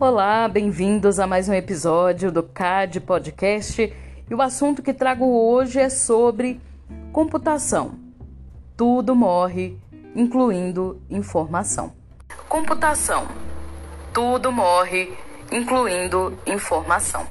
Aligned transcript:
Olá, 0.00 0.46
bem-vindos 0.46 1.18
a 1.18 1.26
mais 1.26 1.48
um 1.48 1.52
episódio 1.52 2.30
do 2.30 2.40
CAD 2.40 3.00
Podcast. 3.00 3.92
E 4.30 4.32
o 4.32 4.40
assunto 4.40 4.80
que 4.80 4.94
trago 4.94 5.24
hoje 5.24 5.80
é 5.80 5.88
sobre 5.88 6.60
computação. 7.12 7.98
Tudo 8.76 9.16
morre, 9.16 9.76
incluindo 10.14 11.02
informação. 11.10 11.92
Computação. 12.48 13.26
Tudo 14.14 14.52
morre, 14.52 15.12
incluindo 15.50 16.38
informação. 16.46 17.26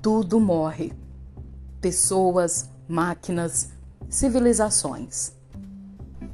Tudo 0.00 0.40
morre. 0.40 0.94
Pessoas, 1.78 2.70
máquinas, 2.88 3.75
civilizações. 4.08 5.32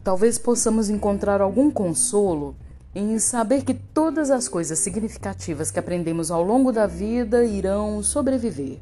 Talvez 0.05 0.39
possamos 0.39 0.91
encontrar 0.91 1.41
algum 1.41 1.71
consolo 1.71 2.57
em 2.95 3.19
saber 3.19 3.65
que 3.65 3.73
todas 3.73 4.31
as 4.31 4.49
coisas 4.49 4.79
significativas 4.79 5.71
que 5.71 5.79
aprendemos 5.79 6.31
ao 6.31 6.43
longo 6.43 6.73
da 6.73 6.87
vida 6.87 7.45
irão 7.45 8.03
sobreviver. 8.03 8.81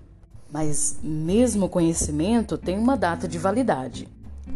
Mas 0.53 0.99
mesmo 1.03 1.66
o 1.66 1.69
conhecimento 1.69 2.59
tem 2.59 2.77
uma 2.77 2.97
data 2.97 3.29
de 3.29 3.39
validade. 3.39 4.09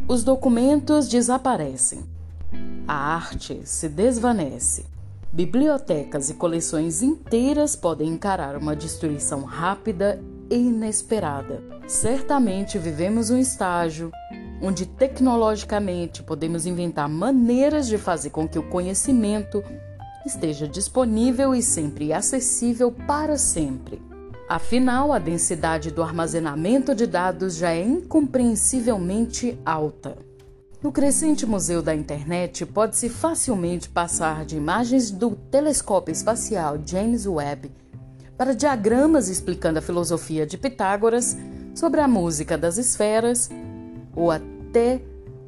Os 0.09 0.24
documentos 0.24 1.09
desaparecem. 1.09 2.02
A 2.87 2.95
arte 2.95 3.60
se 3.65 3.88
desvanece. 3.88 4.87
Bibliotecas 5.32 6.30
e 6.30 6.35
coleções 6.35 7.02
inteiras 7.02 7.74
podem 7.74 8.09
encarar 8.09 8.57
uma 8.57 8.74
destruição 8.74 9.43
rápida 9.45 10.21
e 10.51 10.57
inesperada. 10.57 11.62
Certamente 11.87 12.79
vivemos 12.79 13.30
um 13.30 13.38
estágio 13.38 14.12
onde 14.65 14.87
tecnologicamente 14.87 16.23
podemos 16.23 16.65
inventar 16.65 17.07
maneiras 17.07 17.87
de 17.87 17.98
fazer 17.98 18.30
com 18.30 18.48
que 18.48 18.59
o 18.59 18.62
conhecimento 18.62 19.62
esteja 20.24 20.66
disponível 20.66 21.54
e 21.54 21.62
sempre 21.62 22.12
acessível 22.15 22.90
para 22.90 23.37
sempre. 23.37 24.01
Afinal, 24.48 25.12
a 25.12 25.18
densidade 25.18 25.90
do 25.90 26.02
armazenamento 26.02 26.95
de 26.95 27.06
dados 27.06 27.56
já 27.56 27.73
é 27.73 27.82
incompreensivelmente 27.82 29.59
alta. 29.66 30.16
No 30.82 30.90
crescente 30.93 31.46
museu 31.46 31.82
da 31.82 31.95
internet, 31.95 32.65
pode-se 32.65 33.09
facilmente 33.09 33.88
passar 33.88 34.45
de 34.45 34.56
imagens 34.56 35.10
do 35.10 35.30
telescópio 35.30 36.12
espacial 36.12 36.78
James 36.84 37.26
Webb 37.26 37.71
para 38.37 38.54
diagramas 38.54 39.28
explicando 39.28 39.78
a 39.78 39.82
filosofia 39.82 40.46
de 40.46 40.59
Pitágoras 40.59 41.37
sobre 41.74 42.01
a 42.01 42.09
música 42.09 42.59
das 42.59 42.76
esferas 42.76 43.49
ou 44.15 44.30
até 44.30 44.54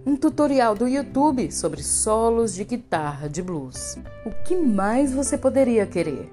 um 0.07 0.15
tutorial 0.15 0.77
do 0.77 0.87
YouTube 0.87 1.51
sobre 1.51 1.83
solos 1.83 2.55
de 2.55 2.63
guitarra 2.63 3.29
de 3.29 3.43
blues. 3.43 3.99
O 4.25 4.31
que 4.45 4.55
mais 4.55 5.13
você 5.13 5.37
poderia 5.37 5.85
querer? 5.85 6.33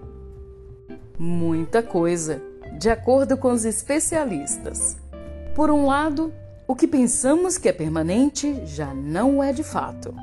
Muita 1.18 1.82
coisa, 1.82 2.40
de 2.78 2.92
acordo 2.92 3.36
com 3.36 3.52
os 3.52 3.66
especialistas. 3.66 4.96
Por 5.56 5.72
um 5.72 5.88
lado, 5.88 6.32
o 6.68 6.76
que 6.76 6.88
pensamos 6.88 7.58
que 7.58 7.68
é 7.68 7.74
permanente 7.74 8.62
já 8.64 8.94
não 8.94 9.44
é 9.44 9.52
de 9.52 9.64
fato. 9.64 10.14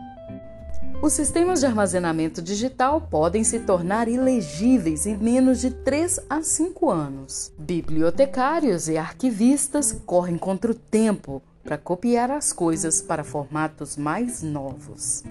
Os 1.03 1.13
sistemas 1.13 1.59
de 1.59 1.67
armazenamento 1.67 2.41
digital 2.41 3.01
podem 3.01 3.43
se 3.43 3.61
tornar 3.61 4.07
ilegíveis 4.07 5.07
em 5.07 5.17
menos 5.17 5.61
de 5.61 5.71
3 5.71 6.21
a 6.31 6.43
5 6.43 6.89
anos. 6.89 7.51
Bibliotecários 7.59 8.87
e 8.87 8.97
arquivistas 8.97 9.93
correm 10.07 10.39
contra 10.39 10.71
o 10.71 10.75
tempo 10.75 11.43
para 11.63 11.79
copiar 11.79 12.31
as 12.31 12.53
coisas 12.53 13.03
para 13.03 13.25
formatos 13.25 13.97
mais 13.97 14.43
novos. 14.43 15.23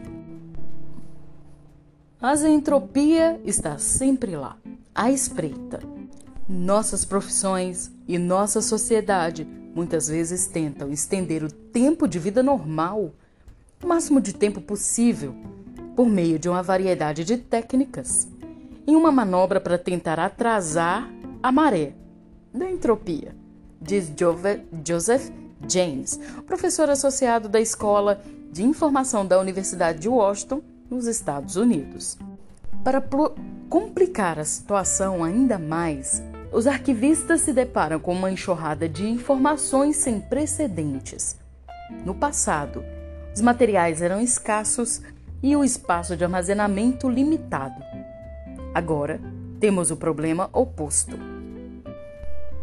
Mas 2.21 2.43
a 2.43 2.49
entropia 2.49 3.39
está 3.45 3.77
sempre 3.77 4.35
lá, 4.35 4.57
à 4.93 5.11
espreita. 5.11 5.79
Nossas 6.47 7.05
profissões 7.05 7.91
e 8.07 8.17
nossa 8.17 8.61
sociedade 8.61 9.47
muitas 9.73 10.07
vezes 10.07 10.47
tentam 10.47 10.91
estender 10.91 11.43
o 11.43 11.51
tempo 11.51 12.07
de 12.07 12.19
vida 12.19 12.43
normal, 12.43 13.11
o 13.81 13.87
máximo 13.87 14.19
de 14.19 14.33
tempo 14.33 14.59
possível, 14.59 15.33
por 15.95 16.07
meio 16.07 16.37
de 16.37 16.49
uma 16.49 16.61
variedade 16.61 17.23
de 17.23 17.37
técnicas, 17.37 18.27
em 18.85 18.95
uma 18.95 19.11
manobra 19.11 19.61
para 19.61 19.77
tentar 19.77 20.19
atrasar 20.19 21.09
a 21.41 21.51
maré 21.51 21.93
da 22.53 22.69
entropia, 22.69 23.35
diz 23.81 24.11
Joseph 24.85 25.29
James, 25.67 26.19
professor 26.45 26.89
associado 26.89 27.49
da 27.49 27.59
Escola 27.59 28.21
de 28.51 28.63
Informação 28.63 29.25
da 29.25 29.39
Universidade 29.39 29.99
de 29.99 30.09
Washington, 30.09 30.61
nos 30.89 31.05
Estados 31.05 31.55
Unidos. 31.55 32.17
Para 32.83 33.03
complicar 33.69 34.39
a 34.39 34.45
situação 34.45 35.23
ainda 35.23 35.59
mais, 35.59 36.23
os 36.51 36.65
arquivistas 36.65 37.41
se 37.41 37.53
deparam 37.53 37.99
com 37.99 38.13
uma 38.13 38.31
enxurrada 38.31 38.89
de 38.89 39.07
informações 39.07 39.97
sem 39.97 40.19
precedentes. 40.19 41.37
No 42.03 42.15
passado, 42.15 42.83
os 43.35 43.41
materiais 43.41 44.01
eram 44.01 44.19
escassos 44.19 45.01
e 45.43 45.55
o 45.55 45.63
espaço 45.63 46.17
de 46.17 46.23
armazenamento 46.23 47.07
limitado. 47.07 47.83
Agora, 48.73 49.19
temos 49.59 49.91
o 49.91 49.97
problema 49.97 50.49
oposto. 50.51 51.17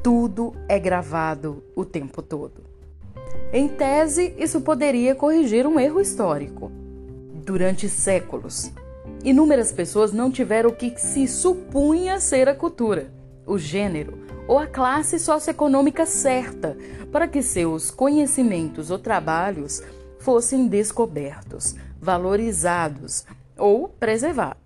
Tudo 0.03 0.55
é 0.69 0.79
gravado 0.79 1.63
o 1.75 1.85
tempo 1.85 2.23
todo. 2.23 2.76
Em 3.53 3.69
tese, 3.69 4.35
isso 4.37 4.61
poderia 4.61 5.15
corrigir 5.15 5.67
um 5.67 5.79
erro 5.79 6.01
histórico. 6.01 6.71
Durante 7.45 7.89
séculos, 7.89 8.73
inúmeras 9.23 9.73
pessoas 9.73 10.13
não 10.13 10.31
tiveram 10.31 10.71
o 10.71 10.75
que 10.75 10.99
se 10.99 11.29
supunha 11.29 12.19
ser 12.19 12.49
a 12.49 12.55
cultura, 12.55 13.13
o 13.47 13.57
gênero 13.57 14.19
ou 14.49 14.59
a 14.59 14.67
classe 14.67 15.19
socioeconômica 15.19 16.07
certa 16.07 16.77
para 17.13 17.29
que 17.29 17.41
seus 17.41 17.91
conhecimentos 17.91 18.91
ou 18.91 18.99
trabalhos 18.99 19.81
fossem 20.19 20.67
descobertos, 20.67 21.77
valorizados 22.01 23.25
ou 23.57 23.89
preservados. 23.89 24.57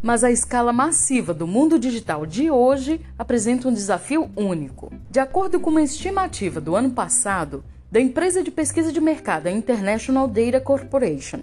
Mas 0.00 0.22
a 0.22 0.30
escala 0.30 0.72
massiva 0.72 1.34
do 1.34 1.46
mundo 1.46 1.78
digital 1.78 2.24
de 2.24 2.50
hoje 2.50 3.00
apresenta 3.18 3.68
um 3.68 3.72
desafio 3.72 4.30
único. 4.36 4.92
De 5.10 5.18
acordo 5.18 5.58
com 5.58 5.70
uma 5.70 5.82
estimativa 5.82 6.60
do 6.60 6.76
ano 6.76 6.90
passado 6.90 7.64
da 7.90 8.00
empresa 8.00 8.42
de 8.42 8.50
pesquisa 8.50 8.92
de 8.92 9.00
mercado 9.00 9.48
International 9.48 10.28
Data 10.28 10.60
Corporation, 10.60 11.40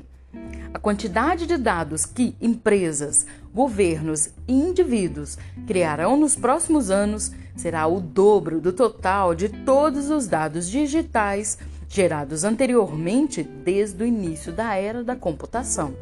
a 0.74 0.80
quantidade 0.80 1.46
de 1.46 1.58
dados 1.58 2.06
que 2.06 2.36
empresas, 2.40 3.26
governos 3.54 4.30
e 4.48 4.54
indivíduos 4.54 5.38
criarão 5.68 6.16
nos 6.16 6.36
próximos 6.36 6.90
anos 6.90 7.32
será 7.58 7.88
o 7.88 8.00
dobro 8.00 8.62
do 8.62 8.72
total 8.72 9.36
de 9.36 9.50
todos 9.50 10.10
os 10.10 10.28
dados 10.28 10.70
digitais 10.70 11.58
gerados 11.90 12.44
anteriormente 12.44 13.44
desde 13.44 14.04
o 14.04 14.06
início 14.06 14.54
da 14.54 14.76
era 14.76 15.04
da 15.04 15.16
computação. 15.16 15.94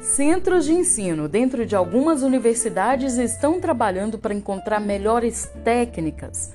Centros 0.00 0.64
de 0.64 0.72
ensino 0.72 1.28
dentro 1.28 1.66
de 1.66 1.76
algumas 1.76 2.22
universidades 2.22 3.18
estão 3.18 3.60
trabalhando 3.60 4.18
para 4.18 4.32
encontrar 4.32 4.80
melhores 4.80 5.50
técnicas 5.62 6.54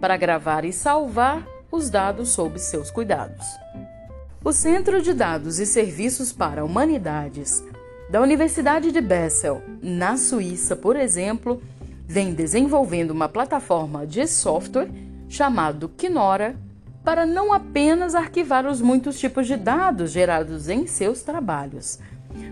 para 0.00 0.16
gravar 0.16 0.64
e 0.64 0.72
salvar 0.72 1.46
os 1.70 1.90
dados 1.90 2.30
sob 2.30 2.58
seus 2.58 2.90
cuidados. 2.90 3.44
O 4.42 4.50
Centro 4.50 5.02
de 5.02 5.12
Dados 5.12 5.58
e 5.58 5.66
Serviços 5.66 6.32
para 6.32 6.64
Humanidades 6.64 7.62
da 8.08 8.22
Universidade 8.22 8.90
de 8.90 9.00
Bessel, 9.02 9.62
na 9.82 10.16
Suíça, 10.16 10.74
por 10.74 10.96
exemplo, 10.96 11.60
vem 12.06 12.32
desenvolvendo 12.32 13.10
uma 13.10 13.28
plataforma 13.28 14.06
de 14.06 14.26
software 14.26 14.88
chamado 15.28 15.88
Kinora 15.88 16.56
para 17.04 17.26
não 17.26 17.52
apenas 17.52 18.14
arquivar 18.14 18.66
os 18.66 18.80
muitos 18.80 19.18
tipos 19.18 19.46
de 19.46 19.56
dados 19.56 20.10
gerados 20.10 20.68
em 20.68 20.86
seus 20.86 21.22
trabalhos, 21.22 21.98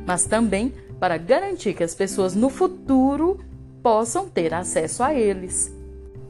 mas 0.07 0.25
também 0.25 0.73
para 0.99 1.17
garantir 1.17 1.75
que 1.75 1.85
as 1.85 1.95
pessoas 1.95 2.35
no 2.35 2.49
futuro 2.49 3.41
possam 3.83 4.29
ter 4.29 4.55
acesso 4.55 5.03
a 5.03 5.15
eles. 5.15 5.73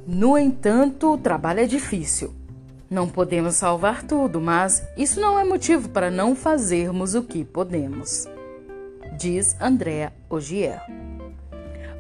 No 0.07 0.37
entanto, 0.37 1.13
o 1.13 1.19
trabalho 1.19 1.61
é 1.61 1.67
difícil. 1.67 2.33
Não 2.91 3.09
podemos 3.09 3.57
salvar 3.57 4.03
tudo, 4.03 4.41
mas 4.41 4.87
isso 4.97 5.21
não 5.21 5.39
é 5.39 5.45
motivo 5.45 5.89
para 5.89 6.11
não 6.11 6.37
fazermos 6.37 7.15
o 7.15 7.23
que 7.23 7.45
podemos, 7.45 8.29
diz 9.19 9.57
Andrea 9.61 10.13
Ogier. 10.29 10.83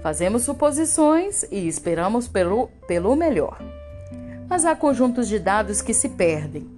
Fazemos 0.02 0.42
suposições 0.42 1.44
e 1.50 1.66
esperamos 1.66 2.28
pelo, 2.28 2.68
pelo 2.86 3.16
melhor 3.16 3.58
mas 4.48 4.64
há 4.64 4.76
conjuntos 4.76 5.28
de 5.28 5.38
dados 5.38 5.82
que 5.82 5.94
se 5.94 6.08
perdem, 6.10 6.68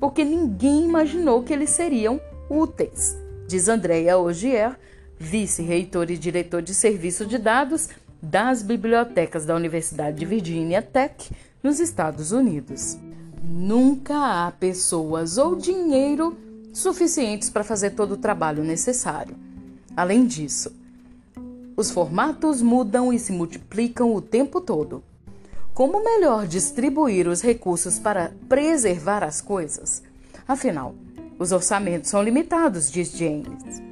porque 0.00 0.24
ninguém 0.24 0.84
imaginou 0.84 1.42
que 1.42 1.52
eles 1.52 1.70
seriam 1.70 2.20
úteis, 2.48 3.16
diz 3.46 3.68
Andrea 3.68 4.18
Ogier, 4.18 4.78
vice-reitor 5.18 6.10
e 6.10 6.18
diretor 6.18 6.62
de 6.62 6.74
serviço 6.74 7.24
de 7.24 7.38
dados 7.38 7.88
das 8.20 8.62
bibliotecas 8.62 9.46
da 9.46 9.54
Universidade 9.54 10.18
de 10.18 10.26
Virginia 10.26 10.82
Tech, 10.82 11.30
nos 11.62 11.80
Estados 11.80 12.32
Unidos. 12.32 12.98
Nunca 13.42 14.46
há 14.46 14.50
pessoas 14.50 15.38
ou 15.38 15.54
dinheiro 15.54 16.36
suficientes 16.72 17.48
para 17.48 17.64
fazer 17.64 17.90
todo 17.90 18.12
o 18.12 18.16
trabalho 18.16 18.64
necessário. 18.64 19.36
Além 19.96 20.26
disso, 20.26 20.72
os 21.76 21.90
formatos 21.90 22.60
mudam 22.60 23.12
e 23.12 23.18
se 23.18 23.32
multiplicam 23.32 24.14
o 24.14 24.20
tempo 24.20 24.60
todo. 24.60 25.02
Como 25.72 26.02
melhor 26.02 26.46
distribuir 26.46 27.28
os 27.28 27.42
recursos 27.42 27.98
para 27.98 28.32
preservar 28.48 29.22
as 29.22 29.40
coisas? 29.40 30.02
Afinal, 30.48 30.94
os 31.38 31.52
orçamentos 31.52 32.10
são 32.10 32.22
limitados, 32.22 32.90
diz 32.90 33.10
James. 33.12 33.82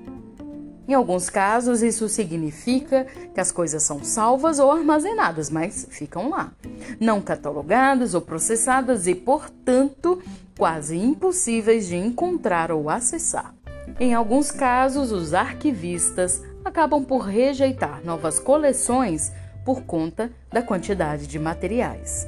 Em 0.87 0.93
alguns 0.93 1.31
casos, 1.31 1.82
isso 1.82 2.08
significa 2.11 3.06
que 3.32 3.41
as 3.41 3.50
coisas 3.50 3.82
são 3.82 4.05
salvas 4.05 4.58
ou 4.58 4.70
armazenadas, 4.70 5.49
mas 5.49 5.87
ficam 5.91 6.29
lá, 6.29 6.52
não 7.00 7.23
catalogadas 7.23 8.12
ou 8.12 8.20
processadas 8.20 9.06
e, 9.06 9.14
portanto, 9.14 10.23
quase 10.58 10.96
impossíveis 10.96 11.88
de 11.88 11.96
encontrar 11.96 12.70
ou 12.70 12.91
acessar. 12.91 13.55
Em 13.99 14.12
alguns 14.12 14.50
casos, 14.50 15.11
os 15.11 15.32
arquivistas 15.32 16.43
acabam 16.64 17.02
por 17.02 17.20
rejeitar 17.20 18.05
novas 18.05 18.38
coleções 18.38 19.32
por 19.64 19.82
conta 19.82 20.31
da 20.52 20.61
quantidade 20.61 21.26
de 21.26 21.38
materiais. 21.38 22.26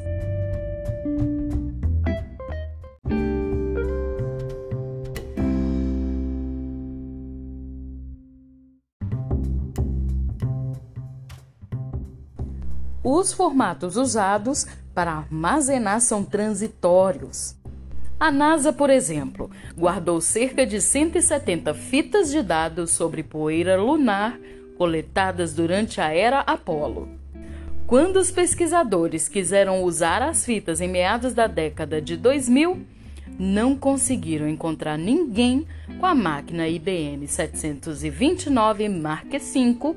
Os 13.09 13.33
formatos 13.33 13.97
usados 13.97 14.67
para 14.93 15.13
armazenar 15.13 16.01
são 16.01 16.25
transitórios. 16.25 17.55
A 18.19 18.33
NASA, 18.33 18.73
por 18.73 18.91
exemplo, 18.91 19.49
guardou 19.79 20.21
cerca 20.21 20.67
de 20.67 20.81
170 20.81 21.73
fitas 21.73 22.33
de 22.33 22.43
dados 22.43 22.91
sobre 22.91 23.23
poeira 23.23 23.81
lunar 23.81 24.37
coletadas 24.77 25.55
durante 25.55 26.01
a 26.01 26.13
era 26.13 26.41
Apollo. 26.41 27.09
Quando 27.87 28.17
os 28.17 28.33
pesquisadores 28.33 29.29
quiseram 29.29 29.85
usar 29.85 30.21
as 30.21 30.45
fitas 30.45 30.81
em 30.81 30.89
meados 30.89 31.33
da 31.33 31.47
década 31.47 32.03
de 32.03 32.17
2000, 32.17 32.85
não 33.39 33.77
conseguiram 33.77 34.49
encontrar 34.49 34.99
ninguém 34.99 35.65
com 36.01 36.07
a 36.07 36.15
máquina 36.15 36.67
IBM 36.67 37.25
729 37.29 38.89
Mark 38.89 39.31
V 39.31 39.95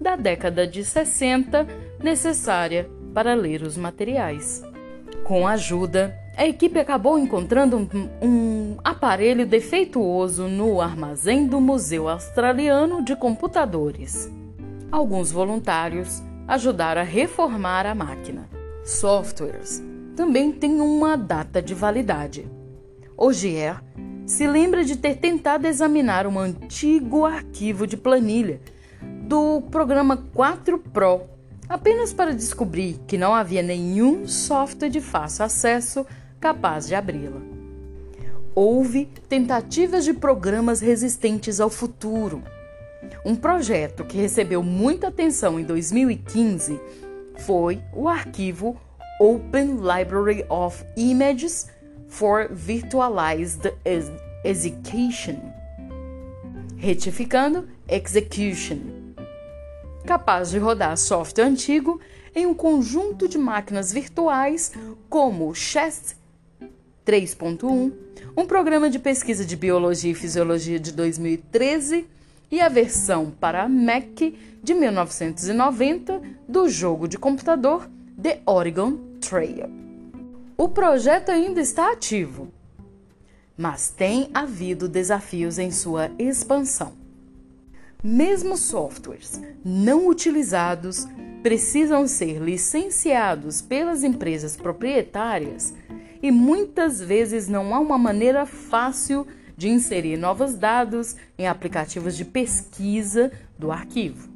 da 0.00 0.16
década 0.16 0.64
de 0.64 0.84
60 0.84 1.66
necessária 2.02 2.88
para 3.14 3.34
ler 3.34 3.62
os 3.62 3.76
materiais. 3.76 4.62
Com 5.24 5.46
ajuda, 5.46 6.16
a 6.36 6.46
equipe 6.46 6.78
acabou 6.78 7.18
encontrando 7.18 7.76
um, 7.76 8.08
um, 8.26 8.76
aparelho 8.82 9.46
defeituoso 9.46 10.48
no 10.48 10.80
armazém 10.80 11.46
do 11.46 11.60
Museu 11.60 12.08
Australiano 12.08 13.04
de 13.04 13.14
Computadores. 13.14 14.30
Alguns 14.90 15.30
voluntários 15.30 16.22
ajudaram 16.48 17.02
a 17.02 17.04
reformar 17.04 17.86
a 17.86 17.94
máquina. 17.94 18.48
Softwares 18.82 19.82
também 20.16 20.52
têm 20.52 20.80
uma 20.80 21.16
data 21.16 21.62
de 21.62 21.74
validade. 21.74 22.46
Ogier 23.16 23.82
se 24.26 24.46
lembra 24.46 24.84
de 24.84 24.96
ter 24.96 25.16
tentado 25.16 25.66
examinar 25.66 26.26
um 26.26 26.38
antigo 26.38 27.24
arquivo 27.24 27.86
de 27.86 27.96
planilha 27.96 28.60
do 29.22 29.60
programa 29.70 30.16
4 30.16 30.78
Pro 30.78 31.31
apenas 31.72 32.12
para 32.12 32.34
descobrir 32.34 33.00
que 33.06 33.16
não 33.16 33.34
havia 33.34 33.62
nenhum 33.62 34.28
software 34.28 34.90
de 34.90 35.00
fácil 35.00 35.46
acesso 35.46 36.06
capaz 36.38 36.86
de 36.86 36.94
abri-la. 36.94 37.40
Houve 38.54 39.06
tentativas 39.26 40.04
de 40.04 40.12
programas 40.12 40.82
resistentes 40.82 41.60
ao 41.60 41.70
futuro. 41.70 42.42
Um 43.24 43.34
projeto 43.34 44.04
que 44.04 44.18
recebeu 44.18 44.62
muita 44.62 45.08
atenção 45.08 45.58
em 45.58 45.64
2015 45.64 46.78
foi 47.38 47.80
o 47.94 48.06
arquivo 48.06 48.78
Open 49.18 49.76
Library 49.76 50.44
of 50.50 50.84
Images 50.94 51.70
for 52.06 52.48
Virtualized 52.52 53.72
Execution. 54.44 55.36
Retificando, 56.76 57.66
Execution 57.88 59.01
capaz 60.04 60.50
de 60.50 60.58
rodar 60.58 60.96
software 60.96 61.44
antigo 61.44 62.00
em 62.34 62.46
um 62.46 62.54
conjunto 62.54 63.28
de 63.28 63.38
máquinas 63.38 63.92
virtuais 63.92 64.72
como 65.08 65.48
o 65.48 65.54
Chest 65.54 66.16
3.1, 67.06 67.92
um 68.36 68.46
programa 68.46 68.88
de 68.88 68.98
pesquisa 68.98 69.44
de 69.44 69.56
biologia 69.56 70.12
e 70.12 70.14
fisiologia 70.14 70.78
de 70.78 70.92
2013 70.92 72.06
e 72.50 72.60
a 72.60 72.68
versão 72.68 73.30
para 73.30 73.68
Mac 73.68 74.20
de 74.62 74.74
1990 74.74 76.22
do 76.48 76.68
jogo 76.68 77.08
de 77.08 77.18
computador 77.18 77.88
The 78.20 78.40
Oregon 78.46 78.98
Trail. 79.20 79.68
O 80.56 80.68
projeto 80.68 81.30
ainda 81.30 81.60
está 81.60 81.92
ativo, 81.92 82.52
mas 83.56 83.90
tem 83.90 84.30
havido 84.32 84.88
desafios 84.88 85.58
em 85.58 85.70
sua 85.70 86.10
expansão. 86.18 87.01
Mesmo 88.04 88.56
softwares 88.56 89.40
não 89.64 90.08
utilizados 90.08 91.06
precisam 91.40 92.08
ser 92.08 92.40
licenciados 92.42 93.62
pelas 93.62 94.02
empresas 94.02 94.56
proprietárias 94.56 95.72
e 96.20 96.32
muitas 96.32 97.00
vezes 97.00 97.46
não 97.46 97.72
há 97.72 97.78
uma 97.78 97.96
maneira 97.96 98.44
fácil 98.44 99.24
de 99.56 99.68
inserir 99.68 100.16
novos 100.16 100.54
dados 100.54 101.14
em 101.38 101.46
aplicativos 101.46 102.16
de 102.16 102.24
pesquisa 102.24 103.30
do 103.56 103.70
arquivo. 103.70 104.28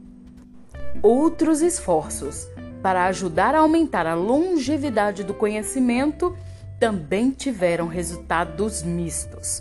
Outros 1.02 1.60
esforços 1.60 2.46
para 2.80 3.06
ajudar 3.06 3.52
a 3.52 3.58
aumentar 3.58 4.06
a 4.06 4.14
longevidade 4.14 5.24
do 5.24 5.34
conhecimento 5.34 6.36
também 6.78 7.30
tiveram 7.30 7.88
resultados 7.88 8.84
mistos. 8.84 9.60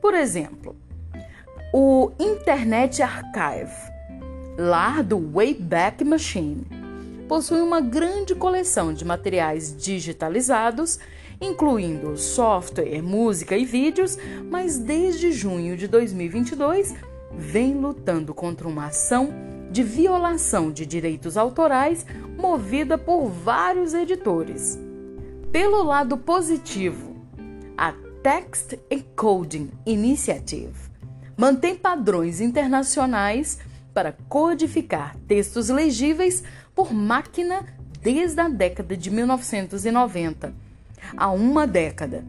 Por 0.00 0.12
exemplo, 0.14 0.74
o 1.72 2.12
Internet 2.18 3.02
Archive, 3.02 3.92
lar 4.56 5.02
do 5.02 5.18
Wayback 5.18 6.02
Machine, 6.02 6.66
possui 7.28 7.60
uma 7.60 7.80
grande 7.80 8.34
coleção 8.34 8.94
de 8.94 9.04
materiais 9.04 9.76
digitalizados, 9.76 10.98
incluindo 11.38 12.16
software, 12.16 13.02
música 13.02 13.54
e 13.54 13.66
vídeos, 13.66 14.16
mas 14.50 14.78
desde 14.78 15.30
junho 15.30 15.76
de 15.76 15.86
2022 15.86 16.94
vem 17.36 17.74
lutando 17.74 18.32
contra 18.32 18.66
uma 18.66 18.86
ação 18.86 19.28
de 19.70 19.82
violação 19.82 20.72
de 20.72 20.86
direitos 20.86 21.36
autorais 21.36 22.06
movida 22.38 22.96
por 22.96 23.26
vários 23.28 23.92
editores. 23.92 24.78
Pelo 25.52 25.82
lado 25.82 26.16
positivo, 26.16 27.14
a 27.76 27.92
Text 28.22 28.78
Encoding 28.90 29.70
Initiative 29.84 30.87
mantém 31.38 31.76
padrões 31.76 32.40
internacionais 32.40 33.60
para 33.94 34.16
codificar 34.28 35.16
textos 35.28 35.68
legíveis 35.68 36.42
por 36.74 36.92
máquina 36.92 37.64
desde 38.02 38.40
a 38.40 38.48
década 38.48 38.96
de 38.96 39.08
1990. 39.08 40.52
Há 41.16 41.30
uma 41.30 41.64
década, 41.64 42.24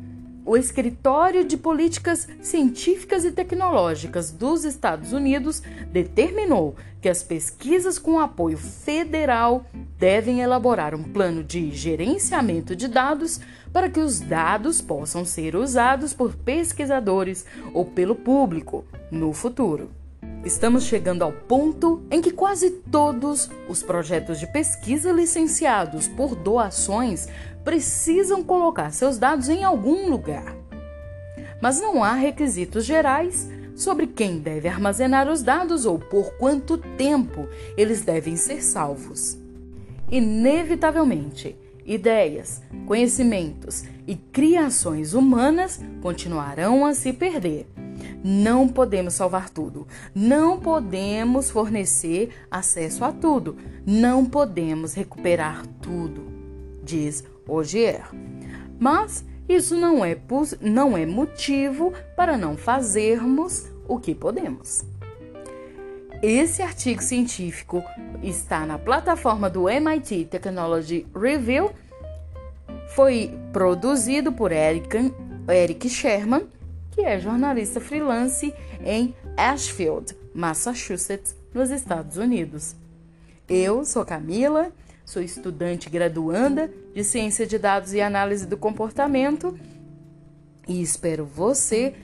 o 0.50 0.58
Escritório 0.58 1.46
de 1.46 1.56
Políticas 1.56 2.28
Científicas 2.42 3.24
e 3.24 3.32
Tecnológicas 3.32 4.32
dos 4.32 4.64
Estados 4.64 5.14
Unidos 5.14 5.62
determinou 5.92 6.76
que 7.00 7.08
as 7.08 7.22
pesquisas 7.22 8.00
com 8.00 8.20
apoio 8.20 8.58
federal 8.58 9.64
devem 10.00 10.42
elaborar 10.42 10.96
um 10.96 11.04
plano 11.04 11.44
de 11.44 11.70
gerenciamento 11.70 12.76
de 12.76 12.88
dados 12.88 13.40
para 13.72 13.92
que 13.92 14.00
os 14.00 14.20
dados 14.20 14.82
possam 14.82 15.24
ser 15.24 15.56
usados 15.56 16.16
por 16.16 16.34
pesquisadores 16.34 17.46
ou 17.72 17.86
pelo 17.86 18.16
público 18.16 18.84
no 19.12 19.32
futuro. 19.34 19.99
Estamos 20.44 20.86
chegando 20.86 21.24
ao 21.24 21.34
ponto 21.34 22.02
em 22.10 22.22
que 22.22 22.32
quase 22.32 22.70
todos 22.70 23.50
os 23.68 23.84
projetos 23.84 24.40
de 24.40 24.48
pesquisa 24.48 25.12
licenciados 25.12 26.08
por 26.08 26.34
doações 26.34 27.28
precisam 27.64 28.42
colocar 28.42 28.92
seus 28.92 29.18
dados 29.18 29.50
em 29.50 29.66
algum 29.66 30.10
lugar. 30.10 30.56
Mas 31.62 31.82
não 31.82 32.02
há 32.02 32.14
requisitos 32.14 32.86
gerais 32.86 33.50
sobre 33.76 34.08
quem 34.08 34.40
deve 34.40 34.70
armazenar 34.70 35.30
os 35.30 35.44
dados 35.44 35.86
ou 35.86 36.00
por 36.00 36.32
quanto 36.38 36.78
tempo 36.78 37.48
eles 37.76 38.02
devem 38.02 38.38
ser 38.38 38.64
salvos. 38.64 39.38
Inevitavelmente, 40.10 41.56
ideias, 41.86 42.62
conhecimentos 42.86 43.84
e 44.08 44.16
criações 44.16 45.14
humanas 45.14 45.82
continuarão 46.02 46.86
a 46.86 46.94
se 46.94 47.12
perder. 47.12 47.68
Não 48.24 48.68
podemos 48.68 49.14
salvar 49.14 49.50
tudo, 49.50 49.88
não 50.14 50.60
podemos 50.60 51.50
fornecer 51.50 52.32
acesso 52.52 53.06
a 53.06 53.12
tudo, 53.12 53.56
não 53.86 54.26
podemos 54.26 54.94
recuperar 54.94 55.66
tudo, 55.82 56.28
diz 56.84 57.24
Ogier. 57.48 58.10
Mas 58.78 59.24
isso 59.48 59.76
não 59.76 60.04
é, 60.06 60.18
não 60.62 60.98
é 60.98 61.06
motivo 61.06 61.94
para 62.16 62.38
não 62.38 62.56
fazermos 62.56 63.66
o 63.88 64.00
que 64.00 64.14
podemos. 64.14 64.86
Esse 66.22 66.62
artigo 66.62 67.02
científico 67.02 67.82
está 68.22 68.66
na 68.66 68.78
plataforma 68.78 69.50
do 69.50 69.70
MIT 69.70 70.26
Technology 70.26 71.08
Review. 71.16 71.72
Foi 72.90 73.34
produzido 73.54 74.32
por 74.34 74.52
Eric, 74.52 75.14
Eric 75.48 75.90
Sherman, 75.90 76.46
que 77.00 77.06
é 77.06 77.18
jornalista 77.18 77.80
freelance 77.80 78.54
em 78.84 79.16
Ashfield, 79.38 80.14
Massachusetts, 80.34 81.34
nos 81.54 81.70
Estados 81.70 82.18
Unidos. 82.18 82.76
Eu 83.48 83.86
sou 83.86 84.04
Camila, 84.04 84.74
sou 85.06 85.22
estudante 85.22 85.90
graduanda 85.90 86.70
de 86.94 87.02
Ciência 87.06 87.48
de 87.48 87.58
Dados 87.58 87.94
e 87.94 88.02
Análise 88.02 88.46
do 88.46 88.58
Comportamento 88.58 89.58
e 90.68 90.82
espero 90.82 91.24
você 91.26 91.96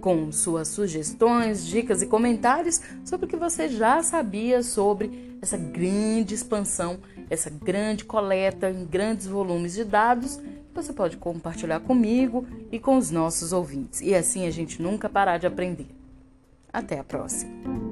com 0.00 0.30
suas 0.30 0.68
sugestões, 0.68 1.66
dicas 1.66 2.00
e 2.00 2.06
comentários 2.06 2.80
sobre 3.04 3.26
o 3.26 3.28
que 3.28 3.36
você 3.36 3.68
já 3.68 4.04
sabia 4.04 4.62
sobre 4.62 5.36
essa 5.42 5.56
grande 5.56 6.34
expansão, 6.34 7.00
essa 7.28 7.50
grande 7.50 8.04
coleta 8.04 8.70
em 8.70 8.84
grandes 8.84 9.26
volumes 9.26 9.74
de 9.74 9.82
dados. 9.82 10.38
Você 10.74 10.92
pode 10.92 11.16
compartilhar 11.16 11.80
comigo 11.80 12.46
e 12.70 12.78
com 12.78 12.96
os 12.96 13.10
nossos 13.10 13.52
ouvintes. 13.52 14.00
E 14.00 14.14
assim 14.14 14.46
a 14.46 14.50
gente 14.50 14.80
nunca 14.80 15.08
parar 15.08 15.38
de 15.38 15.46
aprender. 15.46 15.88
Até 16.72 16.98
a 16.98 17.04
próxima! 17.04 17.87